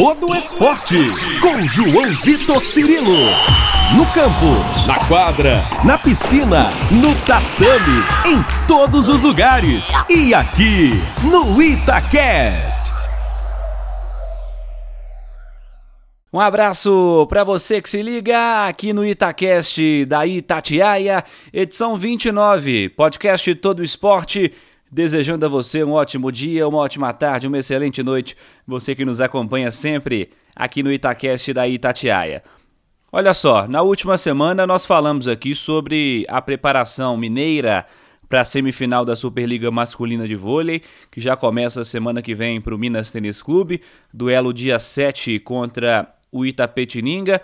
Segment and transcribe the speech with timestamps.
[0.00, 0.96] todo esporte.
[1.42, 3.18] Com João Vitor Cirilo.
[3.94, 9.92] No campo, na quadra, na piscina, no tatame, em todos os lugares.
[10.08, 10.92] E aqui,
[11.22, 12.90] no Itacast.
[16.32, 21.22] Um abraço para você que se liga aqui no Itacast da Itatiaia,
[21.52, 24.50] edição 29, podcast Todo Esporte.
[24.90, 28.36] Desejando a você um ótimo dia, uma ótima tarde, uma excelente noite,
[28.66, 32.42] você que nos acompanha sempre aqui no Itacast da Itatiaia.
[33.12, 37.86] Olha só, na última semana nós falamos aqui sobre a preparação mineira
[38.28, 42.74] para a semifinal da Superliga Masculina de Vôlei, que já começa semana que vem para
[42.74, 43.80] o Minas Tênis Clube,
[44.12, 47.40] duelo dia 7 contra o Itapetininga.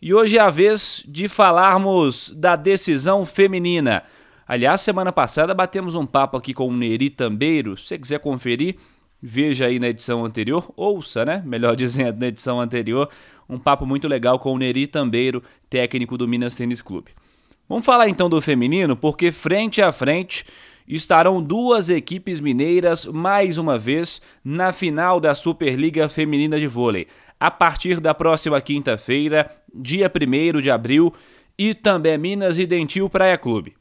[0.00, 4.02] E hoje é a vez de falarmos da decisão feminina.
[4.48, 7.76] Aliás, semana passada batemos um papo aqui com o Neri Tambeiro.
[7.76, 8.76] Se você quiser conferir,
[9.20, 11.42] veja aí na edição anterior, ouça, né?
[11.44, 13.08] Melhor dizendo, na edição anterior,
[13.48, 17.10] um papo muito legal com o Neri Tambeiro, técnico do Minas Tênis Clube.
[17.68, 20.44] Vamos falar então do feminino, porque frente a frente
[20.86, 27.50] estarão duas equipes mineiras mais uma vez na final da Superliga Feminina de Vôlei a
[27.50, 31.12] partir da próxima quinta-feira, dia 1 de abril,
[31.58, 33.74] e também Minas e Dentil Praia Clube.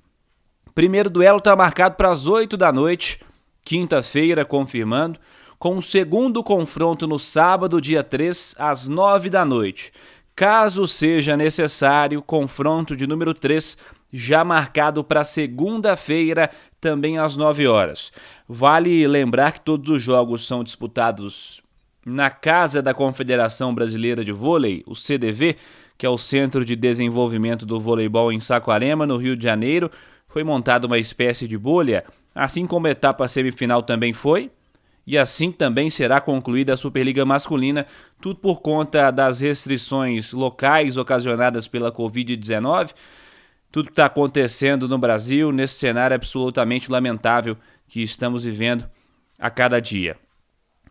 [0.75, 3.21] Primeiro duelo está marcado para as 8 da noite,
[3.63, 5.17] quinta-feira, confirmando,
[5.57, 9.93] com o segundo confronto no sábado, dia 3, às 9 da noite.
[10.35, 13.77] Caso seja necessário, confronto de número 3
[14.11, 16.49] já marcado para segunda-feira,
[16.81, 18.11] também às 9 horas.
[18.45, 21.63] Vale lembrar que todos os jogos são disputados
[22.05, 25.55] na Casa da Confederação Brasileira de Vôlei, o CDV,
[25.97, 29.89] que é o Centro de Desenvolvimento do Voleibol em Saquarema, no Rio de Janeiro,
[30.35, 32.03] foi montada uma espécie de bolha,
[32.35, 34.51] assim como a etapa semifinal também foi,
[35.07, 37.87] e assim também será concluída a Superliga Masculina,
[38.19, 42.91] tudo por conta das restrições locais ocasionadas pela Covid-19.
[43.71, 47.55] Tudo que está acontecendo no Brasil nesse cenário absolutamente lamentável
[47.87, 48.89] que estamos vivendo
[49.39, 50.17] a cada dia.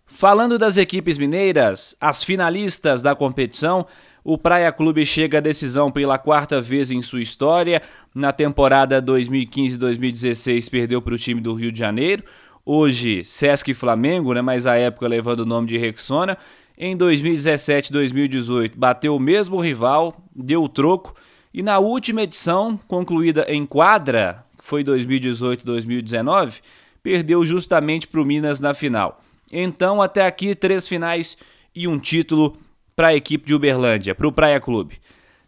[0.07, 3.87] Falando das equipes mineiras, as finalistas da competição,
[4.25, 7.83] o Praia Clube chega à decisão pela quarta vez em sua história.
[8.15, 12.25] Na temporada 2015-2016 perdeu para o time do Rio de Janeiro.
[12.65, 16.39] Hoje, Sesc Flamengo, né, mas à época levando o nome de Rexona.
[16.79, 21.15] Em 2017-2018 bateu o mesmo rival, deu o troco.
[21.53, 26.63] E na última edição, concluída em quadra, que foi 2018-2019,
[27.03, 29.23] perdeu justamente para o Minas na final.
[29.53, 31.37] Então, até aqui, três finais
[31.75, 32.57] e um título
[32.97, 35.01] para a equipe de Uberlândia, para o Praia Clube.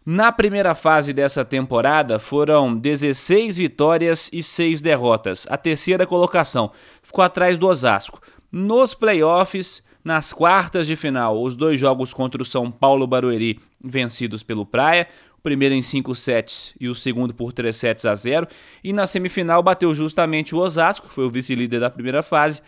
[0.05, 6.71] Na primeira fase dessa temporada foram 16 vitórias e 6 derrotas, a terceira colocação.
[7.03, 8.21] Ficou atrás do Osasco.
[8.49, 14.43] Nos playoffs, nas quartas de final, os dois jogos contra o São Paulo Barueri vencidos
[14.43, 18.47] pelo Praia, o primeiro em 5 sets e o segundo por 3 sets a 0.
[18.81, 22.61] E na semifinal bateu justamente o Osasco, que foi o vice-líder da primeira fase,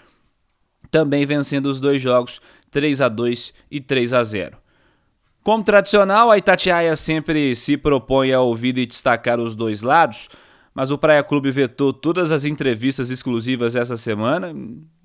[0.92, 4.58] também vencendo os dois jogos 3 a 2 e 3 a 0.
[5.50, 10.30] Como tradicional, a Itatiaia sempre se propõe a ouvir e destacar os dois lados,
[10.76, 14.54] mas o Praia Clube vetou todas as entrevistas exclusivas essa semana,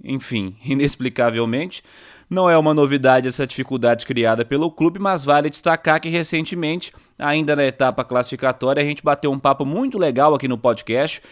[0.04, 1.82] enfim, inexplicavelmente.
[2.28, 7.56] Não é uma novidade essa dificuldade criada pelo clube, mas vale destacar que recentemente, ainda
[7.56, 11.22] na etapa classificatória, a gente bateu um papo muito legal aqui no podcast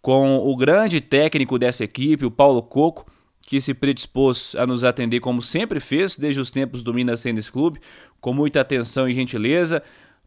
[0.00, 3.04] com o grande técnico dessa equipe, o Paulo Coco,
[3.52, 7.50] que se predispôs a nos atender como sempre fez, desde os tempos do Minas Tênis
[7.50, 7.82] Clube,
[8.18, 9.82] com muita atenção e gentileza.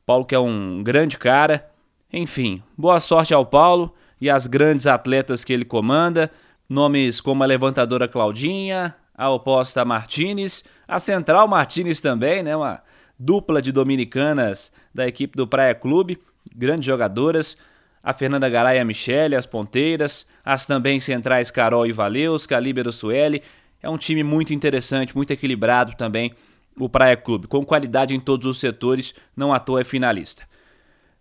[0.05, 1.67] Paulo que é um grande cara.
[2.13, 3.91] Enfim, boa sorte ao Paulo
[4.21, 6.29] e às grandes atletas que ele comanda,
[6.69, 12.83] nomes como a levantadora Claudinha, a oposta Martinez, a central Martinez também, né, uma
[13.17, 16.19] dupla de dominicanas da equipe do Praia Clube,
[16.55, 17.57] grandes jogadoras
[18.05, 23.41] a Fernanda Garay a Michele, as ponteiras, as também centrais Carol e Valeus, Calíbero Sueli.
[23.81, 26.31] É um time muito interessante, muito equilibrado também,
[26.79, 30.43] o Praia Clube, com qualidade em todos os setores, não à toa é finalista.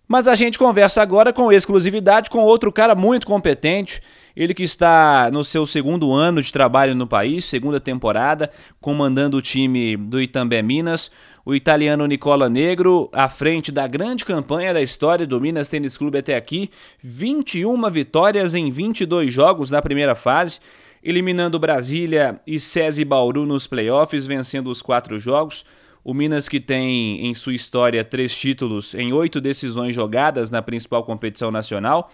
[0.06, 4.02] Mas a gente conversa agora com exclusividade com outro cara muito competente,
[4.36, 8.50] ele que está no seu segundo ano de trabalho no país, segunda temporada,
[8.80, 11.10] comandando o time do Itambé Minas,
[11.46, 16.18] o italiano Nicola Negro, à frente da grande campanha da história do Minas Tênis Clube
[16.18, 16.70] até aqui,
[17.02, 20.58] 21 vitórias em 22 jogos na primeira fase,
[21.02, 25.64] eliminando Brasília e SESI Bauru nos playoffs, vencendo os quatro jogos.
[26.02, 31.04] O Minas que tem em sua história três títulos em oito decisões jogadas na principal
[31.04, 32.10] competição nacional.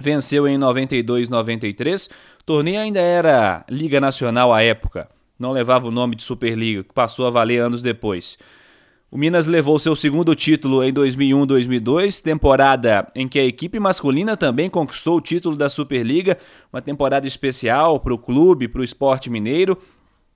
[0.00, 2.06] Venceu em 92 93.
[2.40, 5.08] O torneio ainda era Liga Nacional à época
[5.38, 8.36] não levava o nome de Superliga, que passou a valer anos depois.
[9.10, 14.68] O Minas levou seu segundo título em 2001-2002, temporada em que a equipe masculina também
[14.68, 16.36] conquistou o título da Superliga,
[16.70, 19.78] uma temporada especial para o clube, para o esporte mineiro.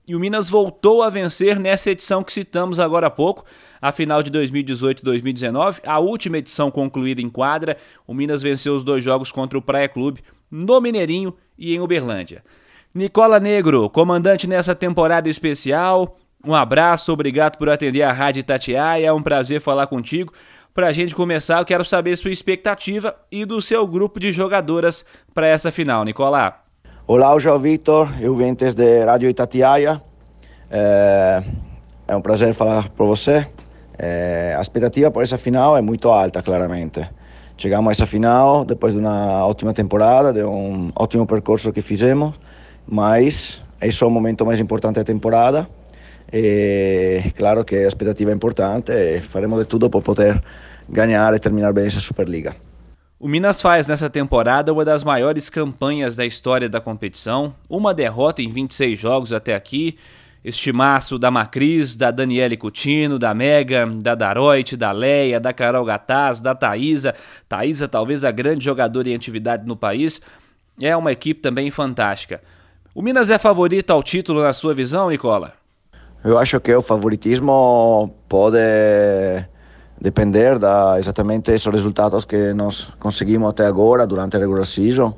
[0.05, 3.45] E o Minas voltou a vencer nessa edição que citamos agora há pouco,
[3.81, 7.77] a final de 2018-2019, a última edição concluída em quadra.
[8.05, 10.21] O Minas venceu os dois jogos contra o Praia Clube,
[10.51, 12.43] no Mineirinho e em Uberlândia.
[12.93, 19.13] Nicola Negro, comandante nessa temporada especial, um abraço, obrigado por atender a Rádio Itatiaia, é
[19.13, 20.33] um prazer falar contigo.
[20.73, 25.05] Para a gente começar, eu quero saber sua expectativa e do seu grupo de jogadoras
[25.33, 26.62] para essa final, Nicolá.
[27.15, 30.01] Olá, João Vitor, eu venho desde Rádio Itatiaia.
[30.67, 31.43] É,
[32.07, 33.45] é um prazer falar para você.
[33.99, 37.07] É, a expectativa para essa final é muito alta, claramente.
[37.55, 42.33] Chegamos a essa final depois de uma ótima temporada, de um ótimo percurso que fizemos,
[42.87, 45.69] mas esse é o momento mais importante da temporada
[46.33, 50.43] e claro que a expectativa é importante e faremo de tudo para poder
[50.89, 52.55] ganhar e terminar bem essa Superliga.
[53.23, 58.41] O Minas faz nessa temporada uma das maiores campanhas da história da competição, uma derrota
[58.41, 59.97] em 26 jogos até aqui.
[60.43, 66.41] Estimaço da Macris, da Daniele Coutinho, da Mega, da Daroit, da Leia, da Carol Gataz,
[66.41, 67.15] da Thaisa.
[67.47, 70.21] Thaisa, talvez a grande jogadora em atividade no país.
[70.81, 72.41] É uma equipe também fantástica.
[72.93, 75.53] O Minas é favorito ao título na sua visão, Nicola?
[76.25, 78.57] Eu acho que o favoritismo pode
[79.99, 85.15] depender da exatamente esses resultados que nós conseguimos até agora durante a regular season,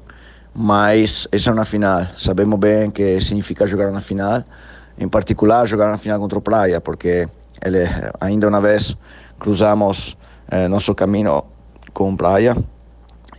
[0.53, 2.05] mas essa é uma final.
[2.17, 4.43] Sabemos bem que significa jogar na final,
[4.97, 7.27] em particular jogar na final contra o Praia, porque
[7.63, 7.87] ele
[8.19, 8.95] ainda uma vez
[9.39, 10.17] cruzamos
[10.49, 11.43] eh, nosso caminho
[11.93, 12.55] com o Praia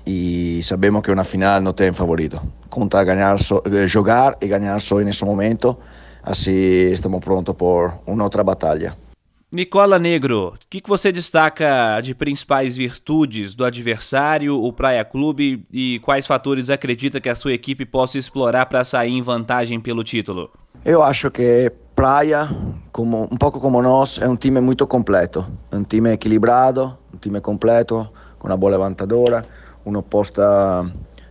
[0.05, 2.41] e sabemos que uma final não tem favorito.
[2.69, 5.77] Conta ganhar, eh, jogar e ganhar só nesse momento
[6.23, 9.06] assim estamos prontos por uma outra batalha.
[9.53, 15.65] Nicola Negro, o que, que você destaca de principais virtudes do adversário, o Praia Clube,
[15.73, 20.03] e quais fatores acredita que a sua equipe possa explorar para sair em vantagem pelo
[20.03, 20.51] título?
[20.85, 22.51] Eu acho que Praia,
[22.91, 25.47] como, um pouco como nós, é um time muito completo.
[25.71, 28.07] É um time equilibrado, um time completo,
[28.41, 29.47] com uma boa levantadora,
[29.85, 30.43] uma oposta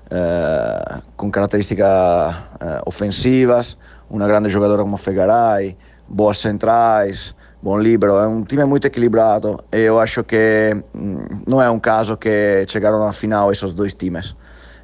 [0.10, 3.78] eh, com características eh, ofensivas,
[4.10, 5.78] uma grande jogadora como Fegaray,
[6.08, 7.36] boas centrais,
[7.66, 8.16] bom libero.
[8.18, 12.64] É um time muito equilibrado e eu acho que mm, não é um caso que
[12.68, 14.36] chegaram na final esses dois times.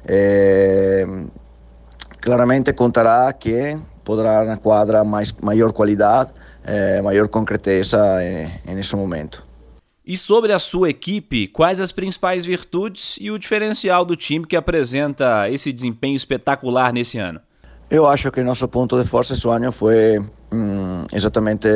[0.04, 1.06] É,
[2.20, 6.30] claramente contará quem poderá na quadra mais maior qualidade,
[6.64, 7.98] é, maior concreteza
[8.66, 9.46] nesse momento.
[10.04, 14.56] E sobre a sua equipe, quais as principais virtudes e o diferencial do time que
[14.56, 17.40] apresenta esse desempenho espetacular nesse ano?
[17.94, 20.18] Eu acho que o nosso ponto de força esse ano foi
[20.50, 21.68] hum, exatamente,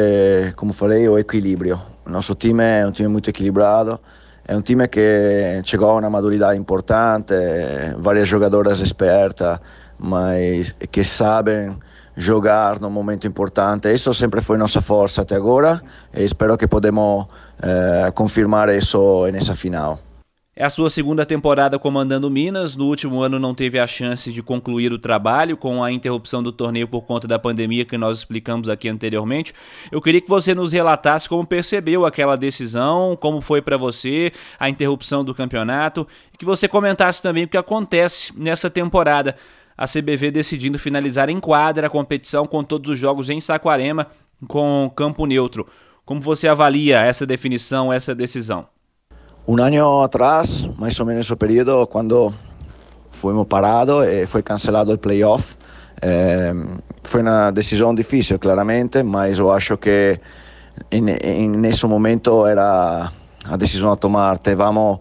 [0.57, 1.79] como falei, o equilíbrio.
[2.07, 4.01] O nosso time é um time muito equilibrado,
[4.49, 7.35] é um time que chegou a uma maturidade importante,
[7.99, 9.59] várias jogadoras espertas,
[9.99, 11.77] mas que sabem
[12.17, 13.93] jogar no momento importante.
[13.93, 15.83] Isso sempre foi nossa força até agora
[16.15, 17.27] e espero que podemos
[17.61, 20.06] eh, confirmar isso nessa final.
[20.59, 22.77] É a sua segunda temporada comandando Minas.
[22.77, 26.51] No último ano não teve a chance de concluir o trabalho com a interrupção do
[26.51, 29.53] torneio por conta da pandemia que nós explicamos aqui anteriormente.
[29.93, 34.71] Eu queria que você nos relatasse como percebeu aquela decisão, como foi para você a
[34.71, 39.37] interrupção do campeonato e que você comentasse também o que acontece nessa temporada.
[39.77, 44.07] A CBV decidindo finalizar em quadra a competição com todos os jogos em Saquarema
[44.49, 45.67] com campo neutro.
[46.03, 48.67] Como você avalia essa definição, essa decisão?
[49.49, 52.35] Un año atrás, más o menos ese periodo, cuando
[53.13, 55.55] fuimos parados e foi cancelado o playoff,
[56.03, 56.53] eh,
[57.05, 60.19] foi uma decisão difícil, claramente, mas eu acho que
[60.91, 63.13] nesse momento era
[63.45, 64.39] a decisão a tomar.
[64.39, 64.99] Tivemos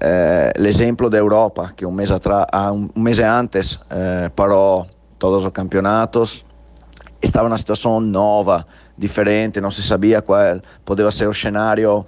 [0.00, 4.86] eh, l'esempio da Europa, que um mês, atrás, um mês antes eh, parou
[5.18, 6.46] todos os campeonatos,
[7.20, 12.06] estava uma situação nova, diferente, não se sabia qual poderia ser o cenário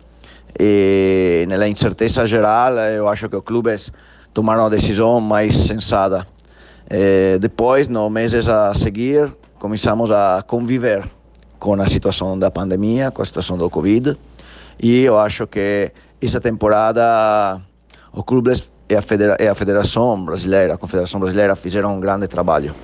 [0.59, 3.93] e nella incerteza geral eu acho que os clubes
[4.33, 6.27] tomaram a decisão mais sensata.
[6.91, 11.05] E depois, nos meses a seguir, começamos a conviver
[11.59, 14.17] com a situação da pandemia, com a situação do Covid,
[14.83, 17.61] e eu acho que essa temporada
[18.13, 22.29] os clubes e a, federa e a Federação Brasileira, a Confederação Brasileira fizeram um grande
[22.29, 22.75] trabalho.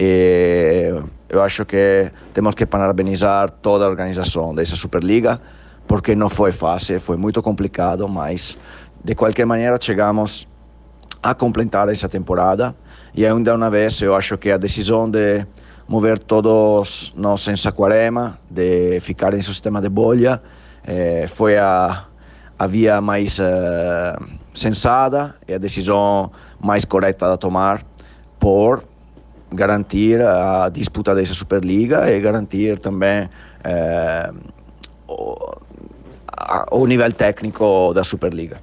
[0.00, 0.92] E
[1.28, 5.40] eu acho que temos que parabenizar toda a organização dessa Superliga,
[5.88, 8.56] porque não foi fácil, foi muito complicado, mas
[9.02, 10.46] de qualquer maneira chegamos
[11.22, 12.76] a completar essa temporada.
[13.14, 15.46] E ainda uma vez eu acho que a decisão de
[15.88, 20.42] mover todos nós em Saquarema, de ficar em sistema de bolha,
[20.86, 22.04] eh, foi a,
[22.58, 24.16] a via mais eh,
[24.54, 26.30] sensata e a decisão
[26.60, 27.82] mais correta a tomar
[28.38, 28.84] por
[29.50, 33.28] garantir a disputa dessa Superliga e garantir também
[33.64, 34.30] eh,
[36.70, 38.60] o nível técnico da Superliga.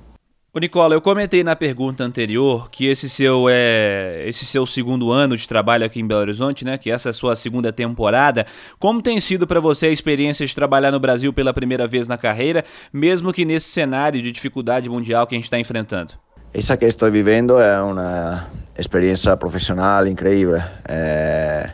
[0.56, 5.36] Ô Nicola, eu comentei na pergunta anterior que esse seu é esse seu segundo ano
[5.36, 6.78] de trabalho aqui em Belo Horizonte, né?
[6.78, 8.46] Que essa é a sua segunda temporada.
[8.80, 12.18] Como tem sido para você a experiência de trabalhar no Brasil pela primeira vez na
[12.18, 12.64] carreira,
[12.94, 16.14] mesmo que nesse cenário de dificuldade mundial que a gente está enfrentando?
[16.54, 18.48] Essa que estou vivendo é uma
[18.80, 20.64] experiência profissional incrível.
[20.88, 21.72] É,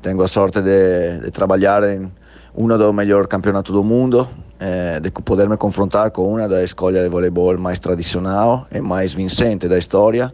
[0.00, 2.10] tenho a sorte de, de trabalhar em
[2.54, 4.28] um dos melhores campeonatos do mundo,
[4.60, 9.14] eh, de poder me confrontar com uma da escolha de voleibol mais tradicional e mais
[9.14, 10.32] vincente da história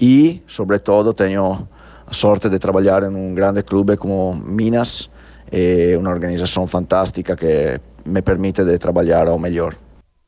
[0.00, 1.68] e, sobretudo, tenho
[2.06, 5.10] a sorte de trabalhar em um grande clube como Minas,
[5.50, 9.74] e uma organização fantástica que me permite de trabalhar ao melhor.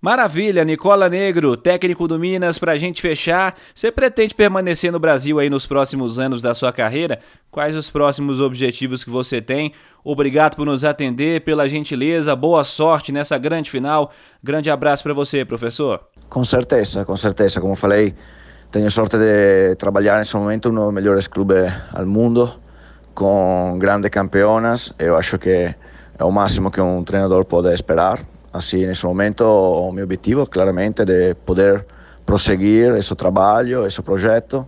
[0.03, 3.55] Maravilha, Nicola Negro, técnico do Minas, para a gente fechar.
[3.75, 7.21] Você pretende permanecer no Brasil aí nos próximos anos da sua carreira?
[7.51, 9.75] Quais os próximos objetivos que você tem?
[10.03, 14.11] Obrigado por nos atender, pela gentileza, boa sorte nessa grande final.
[14.43, 16.01] Grande abraço para você, professor.
[16.31, 17.61] Com certeza, com certeza.
[17.61, 18.15] Como falei,
[18.71, 22.59] tenho sorte de trabalhar nesse momento dos melhores clubes do mundo,
[23.15, 24.95] com grandes campeonas.
[24.99, 25.75] Eu acho que
[26.19, 28.19] é o máximo que um treinador pode esperar.
[28.53, 31.87] Assim, nesse momento, o meu objetivo, claramente, é de poder
[32.27, 34.67] prosseguir esse trabalho, esse projeto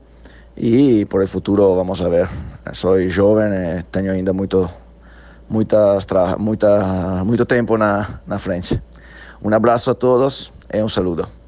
[0.57, 2.29] e por o futuro vamos ver.
[2.73, 4.69] Sou jovem e tenho ainda muito,
[5.49, 6.07] muitas,
[6.39, 8.81] muita, muito tempo na, na frente.
[9.43, 11.42] Um abraço a todos e um saludo.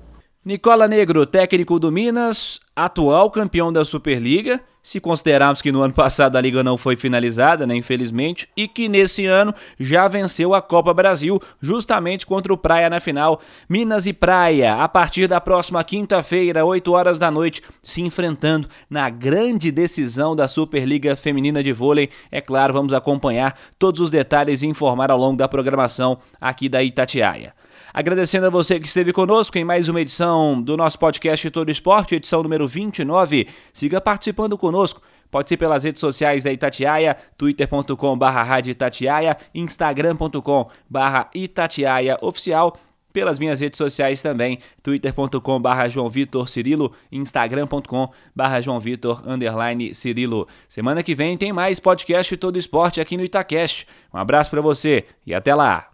[0.47, 6.37] Nicola Negro, técnico do Minas, atual campeão da Superliga, se considerarmos que no ano passado
[6.37, 10.93] a liga não foi finalizada, né, infelizmente, e que nesse ano já venceu a Copa
[10.93, 13.41] Brasil, justamente contra o Praia na final.
[13.67, 19.09] Minas e Praia, a partir da próxima quinta-feira, 8 horas da noite, se enfrentando na
[19.09, 22.11] grande decisão da Superliga Feminina de Vôlei.
[22.31, 26.83] É claro, vamos acompanhar todos os detalhes e informar ao longo da programação aqui da
[26.83, 27.55] Itatiaia.
[27.97, 32.17] Agradecendo a você que esteve conosco em mais uma edição do nosso podcast Todo Esporte,
[32.17, 33.47] edição número 29.
[33.73, 35.01] Siga participando conosco.
[35.31, 40.69] Pode ser pelas redes sociais da Itatiaia, twitter.com barra Itatiaia, instagram.com
[41.33, 42.77] Itatiaia Oficial,
[43.13, 49.95] pelas minhas redes sociais também, twitter.com barra João Vitor Cirilo, instagram.com barra João Vitor underline
[49.95, 50.49] Cirilo.
[50.69, 53.87] Semana que vem tem mais podcast Todo Esporte aqui no Itacast.
[54.13, 55.94] Um abraço para você e até lá!